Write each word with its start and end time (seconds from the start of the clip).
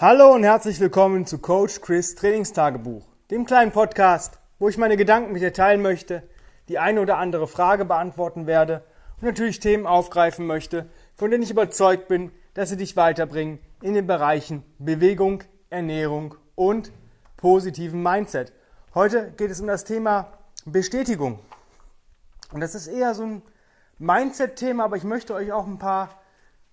Hallo 0.00 0.32
und 0.32 0.44
herzlich 0.44 0.78
willkommen 0.78 1.26
zu 1.26 1.38
Coach 1.38 1.80
Chris 1.80 2.14
Trainingstagebuch, 2.14 3.04
dem 3.32 3.44
kleinen 3.44 3.72
Podcast, 3.72 4.38
wo 4.60 4.68
ich 4.68 4.78
meine 4.78 4.96
Gedanken 4.96 5.32
mit 5.32 5.42
dir 5.42 5.52
teilen 5.52 5.82
möchte, 5.82 6.22
die 6.68 6.78
eine 6.78 7.00
oder 7.00 7.18
andere 7.18 7.48
Frage 7.48 7.84
beantworten 7.84 8.46
werde 8.46 8.84
und 9.16 9.24
natürlich 9.24 9.58
Themen 9.58 9.88
aufgreifen 9.88 10.46
möchte, 10.46 10.88
von 11.16 11.32
denen 11.32 11.42
ich 11.42 11.50
überzeugt 11.50 12.06
bin, 12.06 12.30
dass 12.54 12.68
sie 12.68 12.76
dich 12.76 12.94
weiterbringen 12.94 13.58
in 13.82 13.94
den 13.94 14.06
Bereichen 14.06 14.62
Bewegung, 14.78 15.42
Ernährung 15.68 16.36
und 16.54 16.92
positiven 17.36 18.00
Mindset. 18.00 18.52
Heute 18.94 19.32
geht 19.32 19.50
es 19.50 19.60
um 19.60 19.66
das 19.66 19.82
Thema 19.82 20.32
Bestätigung. 20.64 21.40
Und 22.52 22.60
das 22.60 22.76
ist 22.76 22.86
eher 22.86 23.16
so 23.16 23.24
ein 23.24 23.42
Mindset-Thema, 23.98 24.84
aber 24.84 24.96
ich 24.96 25.02
möchte 25.02 25.34
euch 25.34 25.50
auch 25.50 25.66
ein 25.66 25.80
paar 25.80 26.20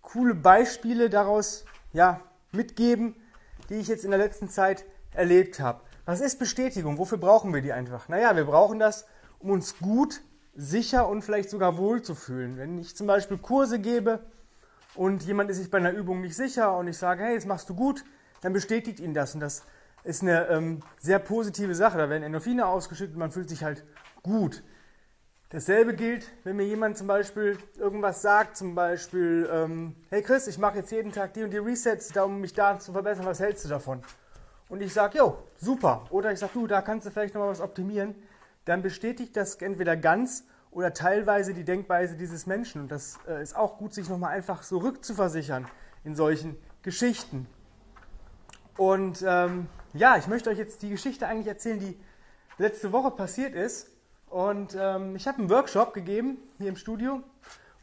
coole 0.04 0.36
Beispiele 0.36 1.10
daraus 1.10 1.66
ja, 1.92 2.22
mitgeben, 2.56 3.16
die 3.70 3.76
ich 3.76 3.88
jetzt 3.88 4.04
in 4.04 4.12
der 4.12 4.20
letzten 4.20 4.50
Zeit 4.50 4.86
erlebt 5.14 5.60
habe. 5.60 5.82
Was 6.06 6.22
ist 6.22 6.40
Bestätigung? 6.40 6.98
Wofür 6.98 7.18
brauchen 7.18 7.54
wir 7.54 7.62
die 7.62 7.74
einfach? 7.74 8.10
Naja, 8.10 8.36
wir 8.36 8.46
brauchen 8.46 8.80
das, 8.80 9.06
um 9.40 9.50
uns 9.52 9.78
gut, 9.80 10.22
sicher 10.56 11.10
und 11.10 11.24
vielleicht 11.24 11.50
sogar 11.50 11.78
wohl 11.78 12.02
zu 12.02 12.16
fühlen. 12.16 12.58
Wenn 12.58 12.78
ich 12.78 12.96
zum 12.96 13.08
Beispiel 13.08 13.38
Kurse 13.38 13.80
gebe 13.80 14.20
und 14.96 15.24
jemand 15.24 15.50
ist 15.50 15.58
sich 15.58 15.70
bei 15.70 15.78
einer 15.78 15.92
Übung 15.92 16.22
nicht 16.22 16.36
sicher 16.36 16.78
und 16.78 16.88
ich 16.88 16.98
sage, 16.98 17.24
hey, 17.24 17.36
das 17.36 17.46
machst 17.46 17.70
du 17.70 17.76
gut, 17.76 18.06
dann 18.42 18.54
bestätigt 18.54 19.00
ihn 19.00 19.14
das. 19.14 19.34
Und 19.34 19.42
das 19.42 19.64
ist 20.04 20.22
eine 20.22 20.48
ähm, 20.48 20.82
sehr 21.00 21.20
positive 21.20 21.76
Sache. 21.76 21.98
Da 21.98 22.10
werden 22.10 22.24
Endorphine 22.24 22.68
ausgeschüttet 22.68 23.16
und 23.16 23.20
man 23.20 23.32
fühlt 23.32 23.50
sich 23.50 23.64
halt 23.64 23.84
gut. 24.24 24.64
Dasselbe 25.50 25.94
gilt, 25.94 26.32
wenn 26.44 26.56
mir 26.56 26.66
jemand 26.66 26.98
zum 26.98 27.08
Beispiel 27.08 27.58
irgendwas 27.78 28.22
sagt, 28.22 28.58
zum 28.58 28.74
Beispiel, 28.74 29.48
ähm, 29.52 29.96
hey 30.10 30.24
Chris, 30.24 30.48
ich 30.48 30.58
mache 30.58 30.80
jetzt 30.80 30.92
jeden 30.92 31.12
Tag 31.12 31.34
die 31.34 31.44
und 31.44 31.52
die 31.52 31.58
Resets, 31.58 32.16
um 32.18 32.42
mich 32.42 32.54
da 32.54 32.80
zu 32.80 32.92
verbessern, 32.92 33.26
was 33.26 33.40
hältst 33.40 33.64
du 33.66 33.70
davon? 33.70 34.02
Und 34.70 34.82
ich 34.82 34.92
sage, 34.92 35.20
jo, 35.20 35.38
super. 35.58 36.06
Oder 36.10 36.32
ich 36.32 36.40
sage, 36.40 36.54
du, 36.56 36.66
da 36.66 36.82
kannst 36.82 37.06
du 37.06 37.12
vielleicht 37.12 37.36
noch 37.36 37.42
mal 37.42 37.50
was 37.50 37.62
optimieren. 37.62 38.16
Dann 38.66 38.82
bestätigt 38.82 39.38
das 39.38 39.56
entweder 39.56 39.96
ganz 39.96 40.46
oder 40.72 40.94
teilweise 40.94 41.54
die 41.54 41.64
Denkweise 41.64 42.16
dieses 42.16 42.48
Menschen. 42.48 42.82
Und 42.82 42.92
das 42.92 43.20
äh, 43.28 43.42
ist 43.42 43.56
auch 43.56 43.78
gut, 43.78 43.94
sich 43.94 44.10
nochmal 44.10 44.32
einfach 44.32 44.64
so 44.64 44.80
rückzuversichern 44.80 45.68
in 46.04 46.16
solchen 46.16 46.58
Geschichten. 46.82 47.48
Und 48.78 49.24
ähm, 49.26 49.68
ja, 49.94 50.18
ich 50.18 50.28
möchte 50.28 50.50
euch 50.50 50.58
jetzt 50.58 50.82
die 50.82 50.90
Geschichte 50.90 51.28
eigentlich 51.28 51.48
erzählen, 51.48 51.80
die 51.80 51.98
letzte 52.58 52.92
Woche 52.92 53.12
passiert 53.12 53.54
ist. 53.54 53.92
Und 54.36 54.76
ähm, 54.78 55.16
ich 55.16 55.30
habe 55.30 55.38
einen 55.38 55.50
Workshop 55.50 55.94
gegeben 55.94 56.40
hier 56.58 56.68
im 56.68 56.76
Studio. 56.76 57.24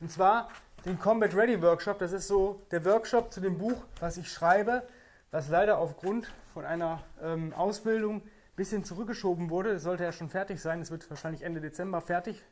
Und 0.02 0.12
zwar 0.12 0.50
den 0.84 0.98
Combat 0.98 1.34
Ready 1.34 1.62
Workshop. 1.62 1.98
Das 1.98 2.12
ist 2.12 2.28
so 2.28 2.60
der 2.70 2.84
Workshop 2.84 3.32
zu 3.32 3.40
dem 3.40 3.56
Buch, 3.56 3.82
was 4.00 4.18
ich 4.18 4.30
schreibe, 4.30 4.86
was 5.30 5.48
leider 5.48 5.78
aufgrund 5.78 6.30
von 6.52 6.66
einer 6.66 7.02
ähm, 7.22 7.54
Ausbildung 7.54 8.16
ein 8.16 8.30
bisschen 8.54 8.84
zurückgeschoben 8.84 9.48
wurde. 9.48 9.72
Das 9.72 9.82
sollte 9.82 10.04
ja 10.04 10.12
schon 10.12 10.28
fertig 10.28 10.60
sein. 10.60 10.82
Es 10.82 10.90
wird 10.90 11.08
wahrscheinlich 11.08 11.40
Ende 11.40 11.62
Dezember 11.62 12.02
fertig 12.02 12.44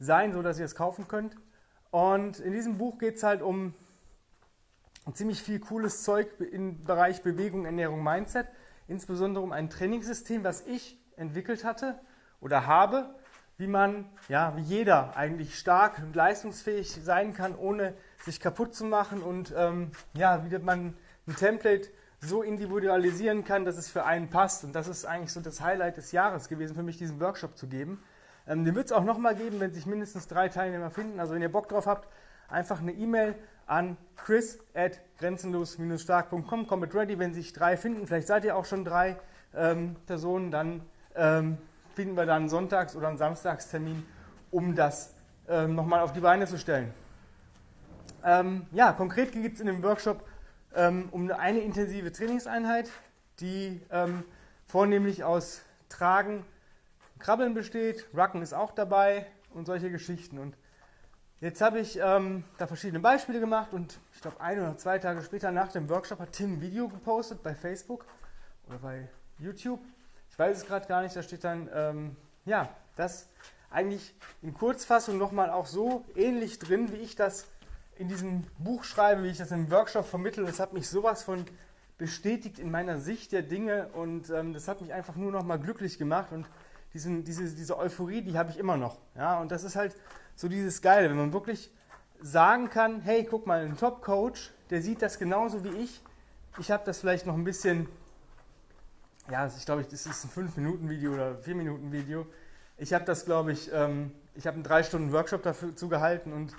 sein, 0.00 0.32
sodass 0.32 0.58
ihr 0.58 0.64
es 0.64 0.74
kaufen 0.74 1.06
könnt. 1.06 1.36
Und 1.92 2.40
in 2.40 2.52
diesem 2.52 2.76
Buch 2.76 2.98
geht 2.98 3.18
es 3.18 3.22
halt 3.22 3.40
um 3.40 3.72
ziemlich 5.12 5.40
viel 5.40 5.60
cooles 5.60 6.02
Zeug 6.02 6.26
im 6.40 6.82
Bereich 6.82 7.22
Bewegung, 7.22 7.66
Ernährung, 7.66 8.02
Mindset. 8.02 8.48
Insbesondere 8.88 9.44
um 9.44 9.52
ein 9.52 9.70
Trainingssystem, 9.70 10.42
was 10.42 10.66
ich 10.66 10.98
entwickelt 11.14 11.62
hatte 11.62 12.00
oder 12.42 12.66
habe, 12.66 13.14
wie 13.56 13.66
man, 13.66 14.04
ja, 14.28 14.54
wie 14.56 14.62
jeder 14.62 15.16
eigentlich 15.16 15.58
stark 15.58 15.98
und 15.98 16.14
leistungsfähig 16.14 16.90
sein 17.02 17.32
kann, 17.32 17.54
ohne 17.56 17.94
sich 18.18 18.40
kaputt 18.40 18.74
zu 18.74 18.84
machen 18.84 19.22
und 19.22 19.54
ähm, 19.56 19.92
ja, 20.14 20.44
wie 20.44 20.58
man 20.58 20.94
ein 21.26 21.36
Template 21.36 21.88
so 22.20 22.42
individualisieren 22.42 23.44
kann, 23.44 23.64
dass 23.64 23.76
es 23.76 23.88
für 23.88 24.04
einen 24.04 24.28
passt. 24.28 24.64
Und 24.64 24.74
das 24.74 24.88
ist 24.88 25.04
eigentlich 25.04 25.32
so 25.32 25.40
das 25.40 25.60
Highlight 25.60 25.96
des 25.96 26.12
Jahres 26.12 26.48
gewesen 26.48 26.74
für 26.74 26.82
mich, 26.82 26.98
diesen 26.98 27.20
Workshop 27.20 27.56
zu 27.56 27.66
geben. 27.66 28.02
Ähm, 28.46 28.64
den 28.64 28.74
wird 28.74 28.86
es 28.86 28.92
auch 28.92 29.04
nochmal 29.04 29.34
geben, 29.34 29.60
wenn 29.60 29.72
sich 29.72 29.86
mindestens 29.86 30.28
drei 30.28 30.48
Teilnehmer 30.48 30.90
finden. 30.90 31.20
Also 31.20 31.34
wenn 31.34 31.42
ihr 31.42 31.50
Bock 31.50 31.68
drauf 31.68 31.86
habt, 31.86 32.08
einfach 32.48 32.80
eine 32.80 32.92
E-Mail 32.92 33.34
an 33.66 33.96
chris 34.16 34.58
at 34.74 35.00
grenzenlos-stark.com. 35.18 36.66
Kommt 36.66 36.94
ready, 36.94 37.18
wenn 37.18 37.32
sich 37.32 37.52
drei 37.52 37.76
finden. 37.76 38.06
Vielleicht 38.06 38.28
seid 38.28 38.44
ihr 38.44 38.56
auch 38.56 38.64
schon 38.64 38.84
drei 38.84 39.16
ähm, 39.54 39.96
Personen, 40.06 40.50
dann 40.50 40.82
ähm, 41.14 41.58
finden 41.94 42.16
wir 42.16 42.26
dann 42.26 42.42
einen 42.42 42.48
Sonntags- 42.48 42.96
oder 42.96 43.08
einen 43.08 43.18
Samstagstermin, 43.18 44.04
um 44.50 44.74
das 44.74 45.14
ähm, 45.48 45.74
nochmal 45.74 46.00
auf 46.00 46.12
die 46.12 46.20
Beine 46.20 46.46
zu 46.46 46.58
stellen. 46.58 46.92
Ähm, 48.24 48.66
ja, 48.72 48.92
konkret 48.92 49.32
geht 49.32 49.54
es 49.54 49.60
in 49.60 49.66
dem 49.66 49.82
Workshop 49.82 50.24
ähm, 50.74 51.08
um 51.10 51.30
eine 51.30 51.60
intensive 51.60 52.12
Trainingseinheit, 52.12 52.90
die 53.40 53.80
ähm, 53.90 54.24
vornehmlich 54.66 55.24
aus 55.24 55.62
Tragen, 55.88 56.44
Krabbeln 57.18 57.54
besteht. 57.54 58.06
Rucken 58.16 58.42
ist 58.42 58.52
auch 58.52 58.72
dabei 58.72 59.26
und 59.50 59.66
solche 59.66 59.90
Geschichten. 59.90 60.38
Und 60.38 60.56
jetzt 61.40 61.60
habe 61.60 61.80
ich 61.80 61.98
ähm, 62.02 62.44
da 62.58 62.66
verschiedene 62.66 63.00
Beispiele 63.00 63.40
gemacht 63.40 63.74
und 63.74 63.98
ich 64.14 64.20
glaube, 64.20 64.40
ein 64.40 64.58
oder 64.58 64.76
zwei 64.76 64.98
Tage 64.98 65.22
später 65.22 65.50
nach 65.52 65.70
dem 65.72 65.88
Workshop 65.88 66.20
hat 66.20 66.32
Tim 66.32 66.54
ein 66.54 66.60
Video 66.60 66.88
gepostet 66.88 67.42
bei 67.42 67.54
Facebook 67.54 68.06
oder 68.68 68.78
bei 68.78 69.08
YouTube 69.38 69.80
ich 70.32 70.38
weiß 70.38 70.56
es 70.56 70.66
gerade 70.66 70.86
gar 70.86 71.02
nicht, 71.02 71.14
da 71.14 71.22
steht 71.22 71.44
dann, 71.44 71.68
ähm, 71.74 72.16
ja, 72.46 72.70
das 72.96 73.28
eigentlich 73.70 74.14
in 74.40 74.54
Kurzfassung 74.54 75.18
nochmal 75.18 75.50
auch 75.50 75.66
so 75.66 76.06
ähnlich 76.16 76.58
drin, 76.58 76.90
wie 76.90 76.96
ich 76.96 77.16
das 77.16 77.46
in 77.98 78.08
diesem 78.08 78.42
Buch 78.58 78.84
schreibe, 78.84 79.24
wie 79.24 79.28
ich 79.28 79.36
das 79.36 79.50
im 79.50 79.70
Workshop 79.70 80.06
vermittle. 80.06 80.46
Das 80.46 80.58
hat 80.58 80.72
mich 80.72 80.88
sowas 80.88 81.22
von 81.22 81.44
bestätigt 81.98 82.58
in 82.58 82.70
meiner 82.70 82.98
Sicht 82.98 83.32
der 83.32 83.42
Dinge 83.42 83.88
und 83.92 84.30
ähm, 84.30 84.54
das 84.54 84.68
hat 84.68 84.80
mich 84.80 84.94
einfach 84.94 85.16
nur 85.16 85.30
nochmal 85.30 85.58
glücklich 85.58 85.98
gemacht 85.98 86.32
und 86.32 86.46
diesen, 86.94 87.24
diese, 87.24 87.54
diese 87.54 87.78
Euphorie, 87.78 88.22
die 88.22 88.38
habe 88.38 88.50
ich 88.50 88.58
immer 88.58 88.78
noch. 88.78 88.98
Ja, 89.14 89.38
und 89.38 89.52
das 89.52 89.64
ist 89.64 89.76
halt 89.76 89.94
so 90.34 90.48
dieses 90.48 90.80
Geile, 90.80 91.10
wenn 91.10 91.16
man 91.18 91.34
wirklich 91.34 91.70
sagen 92.22 92.70
kann, 92.70 93.02
hey, 93.02 93.24
guck 93.28 93.46
mal, 93.46 93.66
ein 93.66 93.76
Top-Coach, 93.76 94.50
der 94.70 94.80
sieht 94.80 95.02
das 95.02 95.18
genauso 95.18 95.62
wie 95.62 95.76
ich. 95.76 96.00
Ich 96.58 96.70
habe 96.70 96.84
das 96.86 97.00
vielleicht 97.00 97.26
noch 97.26 97.34
ein 97.34 97.44
bisschen 97.44 97.86
ja, 99.30 99.46
ich 99.46 99.64
glaube, 99.64 99.84
das 99.84 100.06
ist 100.06 100.24
ein 100.24 100.30
5-Minuten-Video 100.30 101.14
oder 101.14 101.36
4-Minuten-Video. 101.44 102.26
Ich 102.78 102.92
habe 102.92 103.04
das, 103.04 103.24
glaube 103.24 103.52
ich, 103.52 103.70
ähm, 103.72 104.12
ich 104.34 104.46
habe 104.46 104.56
einen 104.56 104.64
3-Stunden-Workshop 104.64 105.42
dazu 105.42 105.88
gehalten 105.88 106.32
und 106.32 106.54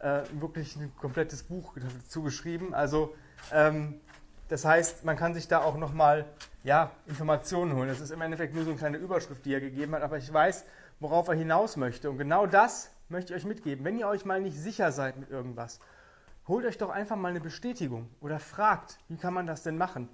äh, 0.00 0.22
wirklich 0.40 0.76
ein 0.76 0.92
komplettes 0.96 1.42
Buch 1.42 1.74
dazu 1.76 2.22
geschrieben. 2.22 2.74
Also, 2.74 3.14
ähm, 3.52 4.00
das 4.48 4.64
heißt, 4.64 5.04
man 5.04 5.16
kann 5.16 5.34
sich 5.34 5.46
da 5.46 5.60
auch 5.60 5.76
nochmal 5.76 6.24
ja, 6.64 6.90
Informationen 7.06 7.74
holen. 7.74 7.88
Das 7.88 8.00
ist 8.00 8.10
im 8.10 8.20
Endeffekt 8.20 8.54
nur 8.54 8.64
so 8.64 8.70
eine 8.70 8.78
kleine 8.78 8.96
Überschrift, 8.96 9.44
die 9.44 9.54
er 9.54 9.60
gegeben 9.60 9.94
hat, 9.94 10.02
aber 10.02 10.18
ich 10.18 10.32
weiß, 10.32 10.64
worauf 10.98 11.28
er 11.28 11.34
hinaus 11.34 11.76
möchte. 11.76 12.10
Und 12.10 12.18
genau 12.18 12.46
das 12.46 12.90
möchte 13.08 13.32
ich 13.32 13.40
euch 13.40 13.46
mitgeben. 13.46 13.84
Wenn 13.84 13.98
ihr 13.98 14.08
euch 14.08 14.24
mal 14.24 14.40
nicht 14.40 14.56
sicher 14.56 14.92
seid 14.92 15.18
mit 15.18 15.30
irgendwas, 15.30 15.80
holt 16.48 16.66
euch 16.66 16.78
doch 16.78 16.90
einfach 16.90 17.16
mal 17.16 17.28
eine 17.28 17.40
Bestätigung 17.40 18.08
oder 18.20 18.40
fragt, 18.40 18.98
wie 19.08 19.16
kann 19.16 19.34
man 19.34 19.46
das 19.46 19.62
denn 19.62 19.78
machen? 19.78 20.08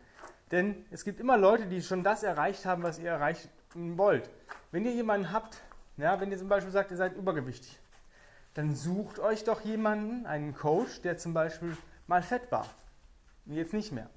Denn 0.50 0.84
es 0.90 1.04
gibt 1.04 1.18
immer 1.20 1.36
Leute, 1.36 1.66
die 1.66 1.82
schon 1.82 2.04
das 2.04 2.22
erreicht 2.22 2.64
haben, 2.66 2.82
was 2.82 2.98
ihr 2.98 3.10
erreichen 3.10 3.48
wollt. 3.74 4.30
Wenn 4.70 4.84
ihr 4.84 4.92
jemanden 4.92 5.32
habt, 5.32 5.60
ja, 5.96 6.20
wenn 6.20 6.30
ihr 6.30 6.38
zum 6.38 6.48
Beispiel 6.48 6.72
sagt, 6.72 6.90
ihr 6.90 6.96
seid 6.96 7.16
übergewichtig, 7.16 7.78
dann 8.54 8.74
sucht 8.74 9.18
euch 9.18 9.44
doch 9.44 9.62
jemanden, 9.62 10.24
einen 10.26 10.54
Coach, 10.54 11.02
der 11.02 11.18
zum 11.18 11.34
Beispiel 11.34 11.76
mal 12.06 12.22
fett 12.22 12.50
war. 12.50 12.66
Jetzt 13.46 13.72
nicht 13.72 13.92
mehr. 13.92 14.08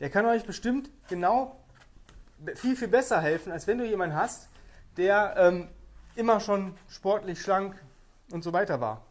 Der 0.00 0.10
kann 0.10 0.26
euch 0.26 0.44
bestimmt 0.44 0.90
genau 1.08 1.58
viel, 2.54 2.76
viel 2.76 2.88
besser 2.88 3.20
helfen, 3.20 3.52
als 3.52 3.66
wenn 3.66 3.78
du 3.78 3.84
jemanden 3.84 4.16
hast, 4.16 4.48
der 4.96 5.34
ähm, 5.36 5.68
immer 6.16 6.40
schon 6.40 6.76
sportlich, 6.88 7.40
schlank 7.40 7.76
und 8.32 8.42
so 8.42 8.52
weiter 8.52 8.80
war. 8.80 9.04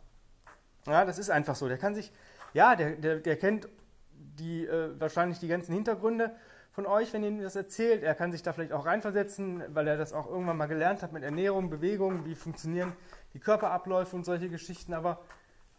Ja, 0.86 1.06
das 1.06 1.18
ist 1.18 1.30
einfach 1.30 1.56
so. 1.56 1.68
Der 1.68 1.78
kann 1.78 1.96
sich, 1.96 2.12
ja, 2.54 2.76
der, 2.76 2.92
der, 2.92 3.18
der 3.18 3.36
kennt 3.38 3.68
die, 4.12 4.66
äh, 4.66 5.00
wahrscheinlich 5.00 5.40
die 5.40 5.48
ganzen 5.48 5.74
Hintergründe 5.74 6.36
von 6.78 6.86
euch, 6.86 7.12
wenn 7.12 7.24
ihr 7.24 7.30
ihm 7.30 7.42
das 7.42 7.56
erzählt. 7.56 8.04
Er 8.04 8.14
kann 8.14 8.32
sich 8.32 8.44
da 8.44 8.54
vielleicht 8.54 8.72
auch 8.72 8.86
reinversetzen, 8.86 9.64
weil 9.74 9.88
er 9.88 9.98
das 9.98 10.14
auch 10.14 10.30
irgendwann 10.30 10.58
mal 10.58 10.68
gelernt 10.68 11.02
hat 11.02 11.12
mit 11.12 11.24
Ernährung, 11.24 11.72
Bewegung, 11.72 12.24
wie 12.26 12.36
funktionieren 12.36 12.94
die 13.34 13.40
Körperabläufe 13.40 14.16
und 14.16 14.26
solche 14.26 14.48
Geschichten. 14.48 14.94
Aber 14.94 15.20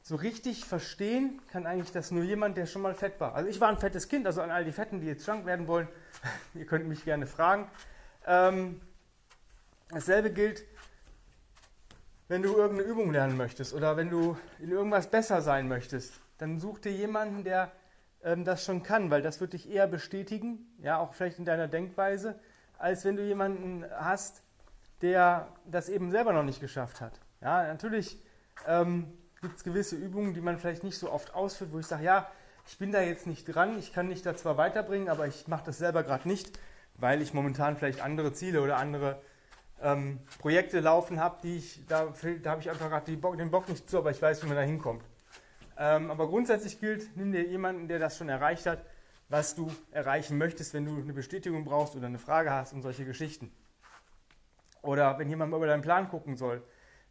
so 0.02 0.16
richtig 0.16 0.64
verstehen 0.64 1.40
kann 1.52 1.66
eigentlich 1.66 1.92
das 1.92 2.10
nur 2.10 2.24
jemand, 2.24 2.56
der 2.56 2.66
schon 2.66 2.82
mal 2.82 2.94
fett 2.94 3.20
war. 3.20 3.36
Also 3.36 3.48
ich 3.48 3.60
war 3.60 3.68
ein 3.68 3.76
fettes 3.76 4.08
Kind, 4.08 4.26
also 4.26 4.42
an 4.42 4.50
all 4.50 4.64
die 4.64 4.72
Fetten, 4.72 5.00
die 5.00 5.06
jetzt 5.06 5.22
schlank 5.22 5.46
werden 5.46 5.68
wollen, 5.68 5.86
ihr 6.54 6.66
könnt 6.66 6.88
mich 6.88 7.04
gerne 7.04 7.28
fragen. 7.28 7.70
Ähm, 8.26 8.80
dasselbe 9.90 10.32
gilt, 10.32 10.64
wenn 12.26 12.42
du 12.42 12.56
irgendeine 12.56 12.88
Übung 12.88 13.12
lernen 13.12 13.36
möchtest 13.36 13.72
oder 13.72 13.96
wenn 13.96 14.10
du 14.10 14.36
in 14.58 14.72
irgendwas 14.72 15.08
besser 15.08 15.42
sein 15.42 15.68
möchtest, 15.68 16.14
dann 16.38 16.58
such 16.58 16.80
dir 16.80 16.90
jemanden, 16.90 17.44
der 17.44 17.70
ähm, 18.23 18.44
das 18.44 18.65
schon 18.65 18.82
kann, 18.82 19.11
weil 19.11 19.23
das 19.23 19.41
wird 19.41 19.53
dich 19.53 19.70
eher 19.70 19.87
bestätigen, 19.87 20.67
ja, 20.82 20.99
auch 20.99 21.12
vielleicht 21.15 21.38
in 21.38 21.44
deiner 21.44 21.69
Denkweise, 21.69 22.38
als 22.79 23.05
wenn 23.05 23.17
du 23.17 23.23
jemanden 23.25 23.85
hast, 23.99 24.43
der 25.03 25.49
das 25.67 25.88
eben 25.88 26.11
selber 26.11 26.32
noch 26.32 26.44
nicht 26.44 26.61
geschafft 26.61 27.00
hat. 27.00 27.20
Ja, 27.41 27.67
natürlich 27.67 28.20
ähm, 28.67 29.12
gibt 29.41 29.56
es 29.56 29.65
gewisse 29.65 29.97
Übungen, 29.97 30.35
die 30.35 30.41
man 30.41 30.59
vielleicht 30.59 30.85
nicht 30.85 30.99
so 30.99 31.11
oft 31.12 31.35
ausführt, 31.35 31.73
wo 31.73 31.79
ich 31.79 31.87
sage, 31.87 32.05
ja, 32.05 32.29
Ich 32.70 32.76
bin 32.76 32.93
da 32.93 33.00
jetzt 33.00 33.26
nicht 33.26 33.44
dran, 33.47 33.79
ich 33.79 33.94
kann 33.94 34.11
dich 34.11 34.20
da 34.20 34.37
zwar 34.37 34.59
weiterbringen, 34.59 35.09
aber 35.09 35.26
ich 35.26 35.49
mache 35.49 35.65
das 35.65 35.79
selber 35.79 36.03
gerade 36.03 36.29
nicht, 36.29 36.59
weil 36.97 37.23
ich 37.23 37.32
momentan 37.32 37.79
vielleicht 37.79 38.03
andere 38.03 38.35
Ziele 38.35 38.61
oder 38.61 38.76
andere 38.76 39.23
ähm, 39.81 40.20
Projekte 40.38 40.81
laufen 40.81 41.19
habe, 41.19 41.38
die 41.43 41.56
ich, 41.56 41.87
da, 41.87 42.12
da 42.43 42.50
habe 42.50 42.61
ich 42.61 42.69
einfach 42.69 42.91
gerade 42.91 43.11
den 43.11 43.50
Bock 43.50 43.69
nicht 43.70 43.88
zu, 43.88 43.99
aber 43.99 44.11
ich 44.11 44.20
weiß, 44.20 44.43
wie 44.43 44.49
man 44.49 44.56
da 44.56 44.62
hinkommt. 44.62 45.03
Ähm, 45.78 46.10
aber 46.10 46.28
grundsätzlich 46.28 46.80
gilt, 46.80 47.16
nimm 47.16 47.30
dir 47.30 47.46
jemanden, 47.46 47.86
der 47.86 48.00
das 48.00 48.19
schon 48.19 48.28
erreicht 48.28 48.66
hat, 48.66 48.84
was 49.28 49.54
du 49.54 49.70
erreichen 49.92 50.36
möchtest, 50.36 50.75
wenn 50.75 50.84
du 50.84 50.96
eine 50.96 51.12
Bestätigung 51.12 51.64
brauchst 51.64 51.94
oder 51.94 52.06
eine 52.06 52.19
Frage 52.19 52.50
hast 52.50 52.72
und 52.72 52.82
solche 52.82 53.04
Geschichten. 53.04 53.52
Oder 54.82 55.19
wenn 55.19 55.28
jemand 55.28 55.52
mal 55.52 55.58
über 55.58 55.66
deinen 55.69 55.82
Plan 55.82 56.08
gucken 56.08 56.36
soll. 56.36 56.62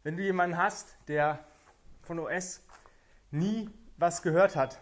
Wenn 0.02 0.16
du 0.16 0.22
jemanden 0.22 0.58
hast, 0.58 0.96
der 1.08 1.38
von 2.02 2.18
OS 2.18 2.62
nie 3.30 3.70
was 3.96 4.22
gehört 4.22 4.54
hat 4.54 4.80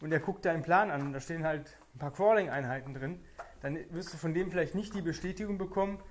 und 0.00 0.10
der 0.10 0.20
guckt 0.20 0.44
deinen 0.44 0.62
Plan 0.62 0.90
an 0.90 1.02
und 1.02 1.12
da 1.12 1.20
stehen 1.20 1.44
halt 1.44 1.78
ein 1.94 1.98
paar 1.98 2.12
Crawling-Einheiten 2.12 2.94
drin, 2.94 3.20
dann 3.60 3.78
wirst 3.90 4.12
du 4.12 4.16
von 4.16 4.34
dem 4.34 4.50
vielleicht 4.50 4.74
nicht 4.74 4.94
die 4.94 5.02
Bestätigung 5.02 5.58
bekommen, 5.58 6.02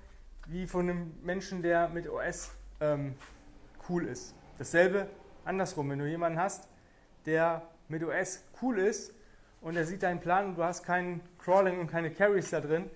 wie 0.46 0.66
von 0.66 0.88
einem 0.88 1.14
Menschen, 1.22 1.62
der 1.62 1.88
mit 1.88 2.08
OS 2.08 2.52
ähm, 2.80 3.14
cool 3.88 4.06
ist. 4.06 4.34
Dasselbe 4.58 5.08
andersrum, 5.44 5.90
wenn 5.90 5.98
du 5.98 6.06
jemanden 6.06 6.38
hast, 6.38 6.68
der 7.26 7.62
mit 7.88 8.02
OS 8.04 8.44
cool 8.62 8.78
ist 8.78 9.14
und 9.60 9.76
er 9.76 9.84
sieht 9.84 10.02
deinen 10.02 10.20
Plan 10.20 10.46
und 10.46 10.56
du 10.56 10.64
hast 10.64 10.84
kein 10.84 11.20
Crawling 11.38 11.80
und 11.80 11.86
keine 11.88 12.10
Carries 12.10 12.50
da 12.50 12.60
drin, 12.60 12.90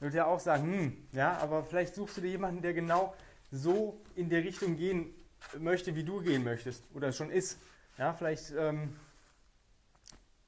würde 0.00 0.18
er 0.18 0.26
auch 0.26 0.40
sagen, 0.40 0.64
hm, 0.64 0.96
ja, 1.12 1.38
aber 1.38 1.64
vielleicht 1.64 1.94
suchst 1.94 2.16
du 2.16 2.20
dir 2.20 2.30
jemanden, 2.30 2.62
der 2.62 2.74
genau 2.74 3.14
so 3.50 4.00
in 4.14 4.28
der 4.28 4.42
Richtung 4.42 4.76
gehen 4.76 5.14
möchte, 5.58 5.94
wie 5.94 6.04
du 6.04 6.20
gehen 6.20 6.44
möchtest 6.44 6.84
oder 6.94 7.12
schon 7.12 7.30
ist. 7.30 7.58
Ja, 7.98 8.12
vielleicht 8.12 8.52
ähm, 8.56 8.96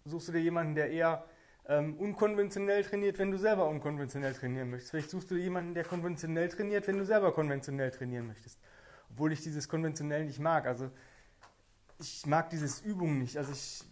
suchst 0.05 0.29
du 0.29 0.33
dir 0.33 0.41
jemanden, 0.41 0.75
der 0.75 0.91
eher 0.91 1.25
ähm, 1.67 1.97
unkonventionell 1.97 2.85
trainiert, 2.85 3.19
wenn 3.19 3.31
du 3.31 3.39
selber 3.39 3.69
unkonventionell 3.69 4.35
trainieren 4.35 4.71
möchtest. 4.71 4.91
Vielleicht 4.91 5.11
suchst 5.11 5.31
du 5.31 5.37
dir 5.37 5.43
jemanden, 5.43 5.75
der 5.75 5.85
konventionell 5.85 6.49
trainiert, 6.49 6.87
wenn 6.87 6.99
du 6.99 7.05
selber 7.05 7.33
konventionell 7.33 7.91
trainieren 7.91 8.27
möchtest. 8.27 8.59
Obwohl 9.11 9.33
ich 9.33 9.43
dieses 9.43 9.69
konventionell 9.69 10.25
nicht 10.25 10.41
mag. 10.41 10.67
Also 10.67 10.91
ich 11.99 12.27
mag 12.27 12.51
dieses 12.51 12.81
Übung 12.81 13.19
nicht. 13.19 13.37
Also 13.37 13.53
ich 13.53 13.85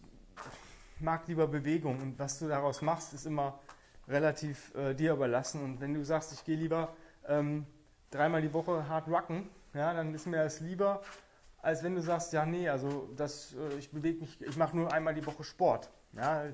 mag 1.01 1.27
lieber 1.29 1.47
Bewegung 1.47 2.01
und 2.01 2.19
was 2.19 2.39
du 2.39 2.49
daraus 2.49 2.83
machst, 2.83 3.13
ist 3.13 3.27
immer 3.27 3.59
relativ 4.09 4.75
äh, 4.75 4.95
dir 4.95 5.13
überlassen. 5.13 5.63
Und 5.63 5.81
wenn 5.81 5.95
du 5.95 6.05
sagst, 6.05 6.33
ich 6.33 6.45
gehe 6.45 6.57
lieber 6.57 6.95
ähm, 7.27 7.67
dreimal 8.11 8.43
die 8.43 8.53
Woche 8.53 8.89
hart 8.89 9.09
rocken, 9.09 9.49
ja, 9.75 9.95
dann 9.95 10.15
ist 10.15 10.27
mir 10.27 10.43
das 10.43 10.61
lieber, 10.61 11.03
als 11.63 11.83
wenn 11.83 11.95
du 11.95 12.03
sagst, 12.03 12.33
ja, 12.33 12.45
nee, 12.45 12.69
also 12.69 13.09
das, 13.17 13.55
äh, 13.55 13.79
ich 13.79 13.91
bewege 13.91 14.21
mich, 14.21 14.41
ich 14.41 14.57
mache 14.57 14.77
nur 14.77 14.93
einmal 14.93 15.15
die 15.15 15.25
Woche 15.25 15.45
Sport. 15.45 15.91
Ja, 16.13 16.45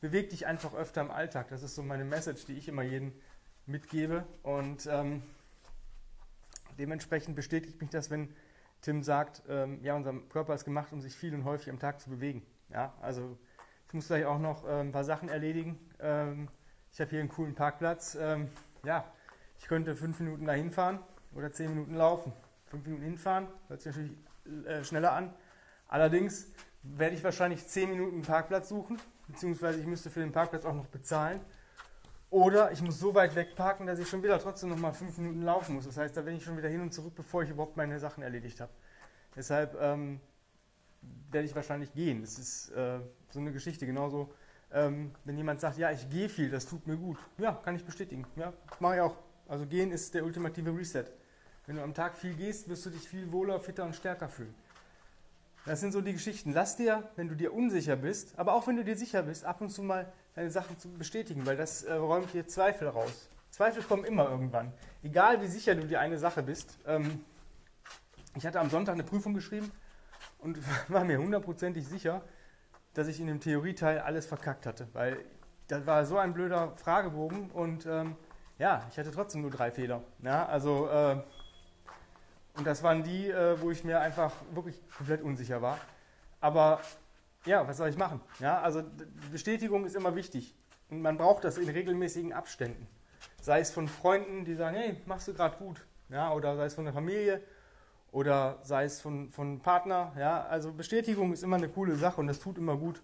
beweg 0.00 0.30
dich 0.30 0.46
einfach 0.46 0.74
öfter 0.74 1.00
im 1.00 1.10
Alltag. 1.10 1.48
Das 1.48 1.62
ist 1.62 1.74
so 1.74 1.82
meine 1.82 2.04
Message, 2.04 2.44
die 2.44 2.54
ich 2.54 2.68
immer 2.68 2.82
jedem 2.82 3.12
mitgebe. 3.64 4.26
Und 4.42 4.86
ähm, 4.86 5.22
dementsprechend 6.78 7.36
bestätigt 7.36 7.80
mich 7.80 7.90
das, 7.90 8.10
wenn 8.10 8.34
Tim 8.86 9.02
sagt, 9.02 9.42
ähm, 9.48 9.80
ja, 9.82 9.96
unser 9.96 10.12
Körper 10.28 10.54
ist 10.54 10.64
gemacht, 10.64 10.92
um 10.92 11.00
sich 11.00 11.12
viel 11.12 11.34
und 11.34 11.44
häufig 11.44 11.70
am 11.70 11.80
Tag 11.80 12.00
zu 12.00 12.08
bewegen. 12.08 12.46
Ja, 12.70 12.94
also 13.00 13.36
ich 13.88 13.94
muss 13.94 14.06
vielleicht 14.06 14.26
auch 14.26 14.38
noch 14.38 14.64
äh, 14.64 14.80
ein 14.80 14.92
paar 14.92 15.02
Sachen 15.02 15.28
erledigen. 15.28 15.76
Ähm, 15.98 16.46
ich 16.92 17.00
habe 17.00 17.10
hier 17.10 17.18
einen 17.18 17.28
coolen 17.28 17.56
Parkplatz. 17.56 18.16
Ähm, 18.20 18.48
ja, 18.84 19.04
ich 19.58 19.66
könnte 19.66 19.96
fünf 19.96 20.20
Minuten 20.20 20.46
dahin 20.46 20.70
fahren 20.70 21.00
oder 21.34 21.50
zehn 21.50 21.70
Minuten 21.70 21.96
laufen. 21.96 22.32
Fünf 22.66 22.84
Minuten 22.86 23.02
hinfahren, 23.02 23.48
hört 23.66 23.80
sich 23.80 23.92
natürlich 23.92 24.16
äh, 24.68 24.84
schneller 24.84 25.14
an. 25.14 25.34
Allerdings 25.88 26.52
werde 26.84 27.16
ich 27.16 27.24
wahrscheinlich 27.24 27.66
zehn 27.66 27.90
Minuten 27.90 28.14
einen 28.14 28.22
Parkplatz 28.22 28.68
suchen, 28.68 29.00
beziehungsweise 29.26 29.80
ich 29.80 29.86
müsste 29.86 30.10
für 30.10 30.20
den 30.20 30.30
Parkplatz 30.30 30.64
auch 30.64 30.74
noch 30.74 30.86
bezahlen. 30.86 31.40
Oder 32.36 32.70
ich 32.70 32.82
muss 32.82 32.98
so 32.98 33.14
weit 33.14 33.34
weg 33.34 33.56
parken, 33.56 33.86
dass 33.86 33.98
ich 33.98 34.10
schon 34.10 34.22
wieder 34.22 34.38
trotzdem 34.38 34.68
noch 34.68 34.76
mal 34.76 34.92
fünf 34.92 35.16
Minuten 35.16 35.40
laufen 35.40 35.74
muss. 35.74 35.86
Das 35.86 35.96
heißt, 35.96 36.14
da 36.14 36.20
bin 36.20 36.36
ich 36.36 36.44
schon 36.44 36.58
wieder 36.58 36.68
hin 36.68 36.82
und 36.82 36.92
zurück, 36.92 37.14
bevor 37.16 37.42
ich 37.42 37.48
überhaupt 37.48 37.78
meine 37.78 37.98
Sachen 37.98 38.22
erledigt 38.22 38.60
habe. 38.60 38.70
Deshalb 39.34 39.74
ähm, 39.80 40.20
werde 41.30 41.46
ich 41.46 41.54
wahrscheinlich 41.54 41.94
gehen. 41.94 42.20
Das 42.20 42.38
ist 42.38 42.68
äh, 42.72 42.98
so 43.30 43.40
eine 43.40 43.52
Geschichte. 43.52 43.86
Genauso, 43.86 44.34
ähm, 44.70 45.12
wenn 45.24 45.38
jemand 45.38 45.62
sagt, 45.62 45.78
ja, 45.78 45.90
ich 45.90 46.10
gehe 46.10 46.28
viel, 46.28 46.50
das 46.50 46.66
tut 46.66 46.86
mir 46.86 46.98
gut. 46.98 47.16
Ja, 47.38 47.52
kann 47.52 47.74
ich 47.74 47.86
bestätigen. 47.86 48.26
Ja, 48.36 48.52
mache 48.80 48.96
ich 48.96 49.00
auch. 49.00 49.16
Also 49.48 49.64
gehen 49.64 49.90
ist 49.90 50.12
der 50.12 50.22
ultimative 50.22 50.76
Reset. 50.76 51.06
Wenn 51.64 51.76
du 51.76 51.82
am 51.82 51.94
Tag 51.94 52.14
viel 52.14 52.34
gehst, 52.34 52.68
wirst 52.68 52.84
du 52.84 52.90
dich 52.90 53.08
viel 53.08 53.32
wohler, 53.32 53.58
fitter 53.60 53.84
und 53.86 53.96
stärker 53.96 54.28
fühlen. 54.28 54.54
Das 55.66 55.80
sind 55.80 55.92
so 55.92 56.00
die 56.00 56.12
Geschichten. 56.12 56.52
Lass 56.52 56.76
dir, 56.76 57.02
wenn 57.16 57.28
du 57.28 57.34
dir 57.34 57.52
unsicher 57.52 57.96
bist, 57.96 58.38
aber 58.38 58.54
auch 58.54 58.66
wenn 58.68 58.76
du 58.76 58.84
dir 58.84 58.96
sicher 58.96 59.22
bist, 59.24 59.44
ab 59.44 59.60
und 59.60 59.70
zu 59.70 59.82
mal 59.82 60.12
deine 60.34 60.50
Sachen 60.50 60.78
zu 60.78 60.88
bestätigen, 60.90 61.44
weil 61.44 61.56
das 61.56 61.82
äh, 61.82 61.92
räumt 61.92 62.32
dir 62.32 62.46
Zweifel 62.46 62.88
raus. 62.88 63.28
Zweifel 63.50 63.82
kommen 63.82 64.04
immer 64.04 64.30
irgendwann. 64.30 64.72
Egal 65.02 65.42
wie 65.42 65.48
sicher 65.48 65.74
du 65.74 65.86
dir 65.86 65.98
eine 65.98 66.18
Sache 66.18 66.44
bist. 66.44 66.78
Ähm, 66.86 67.24
ich 68.36 68.46
hatte 68.46 68.60
am 68.60 68.70
Sonntag 68.70 68.92
eine 68.92 69.02
Prüfung 69.02 69.34
geschrieben 69.34 69.72
und 70.38 70.58
war 70.88 71.04
mir 71.04 71.18
hundertprozentig 71.18 71.86
sicher, 71.86 72.22
dass 72.94 73.08
ich 73.08 73.18
in 73.18 73.26
dem 73.26 73.40
Theorieteil 73.40 73.98
alles 73.98 74.24
verkackt 74.26 74.66
hatte, 74.66 74.86
weil 74.92 75.18
das 75.66 75.84
war 75.84 76.06
so 76.06 76.16
ein 76.16 76.32
blöder 76.32 76.76
Fragebogen 76.76 77.50
und 77.50 77.86
ähm, 77.86 78.14
ja, 78.58 78.86
ich 78.90 78.98
hatte 78.98 79.10
trotzdem 79.10 79.42
nur 79.42 79.50
drei 79.50 79.72
Fehler. 79.72 80.04
Ja, 80.22 80.46
also 80.46 80.88
äh, 80.88 81.16
und 82.56 82.66
das 82.66 82.82
waren 82.82 83.02
die, 83.02 83.30
äh, 83.30 83.60
wo 83.60 83.70
ich 83.70 83.84
mir 83.84 84.00
einfach 84.00 84.32
wirklich 84.52 84.80
komplett 84.96 85.22
unsicher 85.22 85.62
war. 85.62 85.78
Aber 86.40 86.80
ja, 87.44 87.66
was 87.66 87.76
soll 87.76 87.88
ich 87.88 87.96
machen? 87.96 88.20
Ja, 88.40 88.60
also 88.60 88.82
Bestätigung 89.30 89.84
ist 89.84 89.94
immer 89.94 90.14
wichtig 90.16 90.54
und 90.90 91.02
man 91.02 91.16
braucht 91.16 91.44
das 91.44 91.58
in 91.58 91.68
regelmäßigen 91.68 92.32
Abständen. 92.32 92.86
Sei 93.40 93.60
es 93.60 93.70
von 93.70 93.88
Freunden, 93.88 94.44
die 94.44 94.54
sagen, 94.54 94.76
hey, 94.76 95.00
machst 95.06 95.28
du 95.28 95.34
gerade 95.34 95.56
gut, 95.56 95.84
ja, 96.08 96.32
oder 96.32 96.56
sei 96.56 96.66
es 96.66 96.74
von 96.74 96.84
der 96.84 96.94
Familie 96.94 97.42
oder 98.12 98.58
sei 98.62 98.84
es 98.84 99.00
von, 99.00 99.30
von 99.30 99.60
Partner. 99.60 100.12
Ja? 100.18 100.44
Also 100.46 100.72
Bestätigung 100.72 101.32
ist 101.32 101.42
immer 101.42 101.56
eine 101.56 101.68
coole 101.68 101.96
Sache 101.96 102.20
und 102.20 102.26
das 102.26 102.38
tut 102.38 102.58
immer 102.58 102.76
gut. 102.76 103.02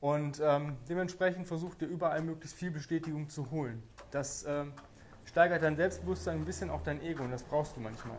Und 0.00 0.40
ähm, 0.42 0.76
dementsprechend 0.88 1.46
versucht 1.46 1.82
ihr 1.82 1.88
überall 1.88 2.22
möglichst 2.22 2.56
viel 2.56 2.70
Bestätigung 2.70 3.28
zu 3.28 3.50
holen. 3.50 3.82
Das 4.10 4.44
ähm, 4.46 4.72
steigert 5.24 5.62
dein 5.62 5.76
Selbstbewusstsein 5.76 6.38
ein 6.38 6.44
bisschen 6.44 6.70
auch 6.70 6.82
dein 6.82 7.00
Ego 7.02 7.24
und 7.24 7.30
das 7.30 7.42
brauchst 7.42 7.76
du 7.76 7.80
manchmal. 7.80 8.16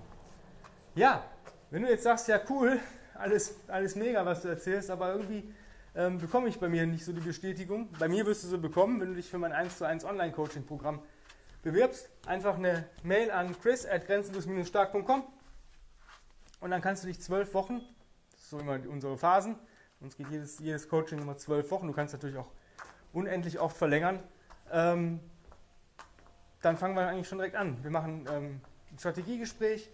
Ja, 0.96 1.24
wenn 1.70 1.84
du 1.84 1.90
jetzt 1.90 2.04
sagst, 2.04 2.28
ja 2.28 2.40
cool, 2.50 2.80
alles, 3.14 3.56
alles 3.68 3.96
mega, 3.96 4.26
was 4.26 4.42
du 4.42 4.48
erzählst, 4.48 4.90
aber 4.90 5.14
irgendwie 5.14 5.54
ähm, 5.96 6.18
bekomme 6.18 6.50
ich 6.50 6.60
bei 6.60 6.68
mir 6.68 6.88
nicht 6.88 7.06
so 7.06 7.14
die 7.14 7.22
Bestätigung. 7.22 7.90
Bei 8.00 8.08
mir 8.08 8.26
wirst 8.26 8.44
du 8.44 8.48
sie 8.48 8.58
bekommen, 8.58 9.00
wenn 9.00 9.10
du 9.10 9.16
dich 9.16 9.30
für 9.30 9.38
mein 9.38 9.52
1 9.52 9.78
zu 9.78 9.86
1 9.86 10.04
Online-Coaching-Programm 10.04 11.00
bewirbst. 11.62 12.10
Einfach 12.26 12.58
eine 12.58 12.88
Mail 13.04 13.30
an 13.32 13.56
chris 13.62 13.86
at 13.86 14.08
grenzenlos-stark.com 14.08 15.24
und 16.62 16.72
dann 16.72 16.82
kannst 16.82 17.04
du 17.04 17.08
dich 17.08 17.20
zwölf 17.22 17.54
Wochen, 17.54 17.82
das 18.32 18.42
ist 18.42 18.50
so 18.50 18.60
immer 18.60 18.80
unsere 18.90 19.18
Phasen, 19.18 19.56
uns 20.00 20.18
geht 20.18 20.30
jedes, 20.30 20.60
jedes 20.60 20.90
Coaching 20.90 21.20
immer 21.20 21.38
zwölf 21.38 21.70
Wochen, 21.72 21.88
du 21.88 21.94
kannst 21.94 22.14
natürlich 22.14 22.38
auch 22.38 22.50
unendlich 23.14 23.60
oft 23.60 23.78
verlängern, 23.78 24.24
ähm, 24.72 25.20
dann 26.62 26.78
fangen 26.78 26.96
wir 26.96 27.08
eigentlich 27.08 27.28
schon 27.28 27.38
direkt 27.38 27.56
an. 27.56 27.82
Wir 27.84 27.92
machen 27.92 28.28
ähm, 28.32 28.62
ein 28.92 29.00
Strategiegespräch 29.00 29.92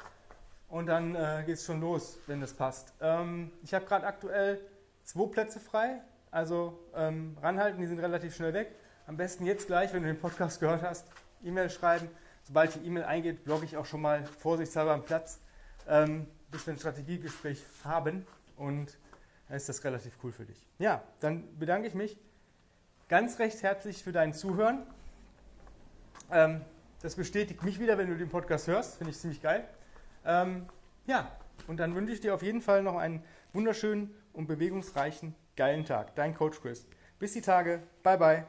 und 0.70 0.88
dann 0.88 1.16
äh, 1.16 1.44
geht 1.46 1.56
es 1.56 1.66
schon 1.66 1.82
los, 1.82 2.18
wenn 2.28 2.42
das 2.42 2.54
passt. 2.54 2.94
Ähm, 3.02 3.52
ich 3.64 3.74
habe 3.74 3.86
gerade 3.86 4.06
aktuell 4.06 4.60
zwei 5.04 5.28
Plätze 5.28 5.60
frei, 5.60 6.02
also 6.32 6.80
ähm, 6.96 7.38
ranhalten, 7.42 7.80
die 7.80 7.88
sind 7.88 8.00
relativ 8.00 8.36
schnell 8.36 8.54
weg. 8.54 8.76
Am 9.08 9.18
besten 9.18 9.46
jetzt 9.46 9.68
gleich, 9.68 9.94
wenn 9.94 10.02
du 10.02 10.08
den 10.08 10.20
Podcast 10.20 10.60
gehört 10.62 10.82
hast, 10.82 11.08
E-Mail 11.44 11.70
schreiben. 11.70 12.10
Sobald 12.44 12.76
die 12.76 12.86
E-Mail 12.86 13.04
eingeht, 13.06 13.44
blogge 13.44 13.66
ich 13.66 13.78
auch 13.78 13.86
schon 13.86 14.02
mal 14.02 14.26
vorsichtshalber 14.26 14.94
einen 14.94 15.04
Platz. 15.04 15.40
Ähm, 15.88 16.28
bis 16.56 16.66
wir 16.66 16.74
ein 16.74 16.80
Strategiegespräch 16.80 17.64
haben 17.84 18.26
und 18.56 18.98
dann 19.48 19.58
ist 19.58 19.68
das 19.68 19.84
relativ 19.84 20.18
cool 20.24 20.32
für 20.32 20.46
dich. 20.46 20.66
Ja, 20.80 21.04
dann 21.20 21.58
bedanke 21.60 21.88
ich 21.88 21.94
mich 21.94 22.18
ganz 23.10 23.40
recht 23.40 23.62
herzlich 23.62 24.04
für 24.04 24.12
dein 24.12 24.34
Zuhören. 24.34 24.86
Ähm, 26.32 26.62
das 27.02 27.16
bestätigt 27.16 27.62
mich 27.64 27.80
wieder, 27.80 27.98
wenn 27.98 28.10
du 28.10 28.18
den 28.18 28.30
Podcast 28.30 28.68
hörst. 28.68 28.98
Finde 28.98 29.12
ich 29.12 29.20
ziemlich 29.20 29.42
geil. 29.42 29.68
Ähm, 30.26 30.66
ja, 31.06 31.32
und 31.68 31.78
dann 31.78 31.96
wünsche 31.96 32.14
ich 32.14 32.22
dir 32.22 32.34
auf 32.34 32.44
jeden 32.44 32.62
Fall 32.62 32.84
noch 32.84 32.98
einen 32.98 33.24
wunderschönen 33.54 34.14
und 34.34 34.48
bewegungsreichen, 34.48 35.36
geilen 35.56 35.86
Tag. 35.86 36.16
Dein 36.16 36.34
Coach 36.34 36.62
Chris. 36.62 36.88
Bis 37.20 37.34
die 37.34 37.42
Tage. 37.42 37.84
Bye, 38.04 38.18
bye. 38.18 38.46